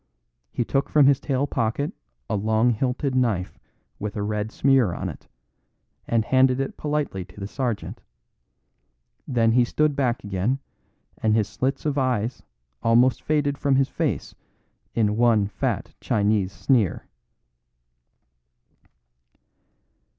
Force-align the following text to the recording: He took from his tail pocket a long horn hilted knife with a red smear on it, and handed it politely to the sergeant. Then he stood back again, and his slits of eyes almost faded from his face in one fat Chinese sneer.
He 0.51 0.65
took 0.65 0.89
from 0.89 1.05
his 1.05 1.19
tail 1.19 1.45
pocket 1.45 1.93
a 2.27 2.35
long 2.35 2.71
horn 2.71 2.73
hilted 2.79 3.13
knife 3.13 3.59
with 3.99 4.15
a 4.15 4.23
red 4.23 4.51
smear 4.51 4.95
on 4.95 5.09
it, 5.09 5.27
and 6.07 6.25
handed 6.25 6.59
it 6.59 6.75
politely 6.75 7.23
to 7.25 7.39
the 7.39 7.45
sergeant. 7.45 8.01
Then 9.27 9.51
he 9.51 9.63
stood 9.63 9.95
back 9.95 10.23
again, 10.23 10.57
and 11.21 11.35
his 11.35 11.47
slits 11.47 11.85
of 11.85 11.99
eyes 11.99 12.41
almost 12.81 13.21
faded 13.21 13.59
from 13.59 13.75
his 13.75 13.89
face 13.89 14.33
in 14.95 15.17
one 15.17 15.45
fat 15.45 15.93
Chinese 15.99 16.51
sneer. 16.51 17.05